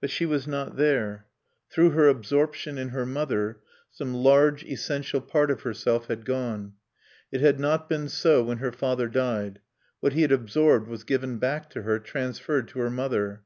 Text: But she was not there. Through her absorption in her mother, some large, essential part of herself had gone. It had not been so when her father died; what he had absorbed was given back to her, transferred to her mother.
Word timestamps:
But 0.00 0.08
she 0.08 0.24
was 0.24 0.46
not 0.46 0.76
there. 0.78 1.26
Through 1.68 1.90
her 1.90 2.08
absorption 2.08 2.78
in 2.78 2.88
her 2.88 3.04
mother, 3.04 3.60
some 3.90 4.14
large, 4.14 4.64
essential 4.64 5.20
part 5.20 5.50
of 5.50 5.60
herself 5.60 6.06
had 6.06 6.24
gone. 6.24 6.72
It 7.30 7.42
had 7.42 7.60
not 7.60 7.86
been 7.86 8.08
so 8.08 8.42
when 8.44 8.56
her 8.60 8.72
father 8.72 9.08
died; 9.08 9.60
what 10.00 10.14
he 10.14 10.22
had 10.22 10.32
absorbed 10.32 10.88
was 10.88 11.04
given 11.04 11.36
back 11.36 11.68
to 11.72 11.82
her, 11.82 11.98
transferred 11.98 12.66
to 12.68 12.78
her 12.78 12.88
mother. 12.90 13.42